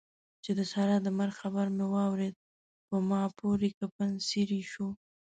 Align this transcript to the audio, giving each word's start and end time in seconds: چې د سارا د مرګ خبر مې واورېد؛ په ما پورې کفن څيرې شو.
چې 0.43 0.51
د 0.57 0.59
سارا 0.71 0.97
د 1.03 1.07
مرګ 1.17 1.33
خبر 1.41 1.65
مې 1.77 1.85
واورېد؛ 1.95 2.35
په 2.87 2.95
ما 3.09 3.23
پورې 3.39 3.69
کفن 3.79 4.11
څيرې 4.27 4.61
شو. 4.71 4.87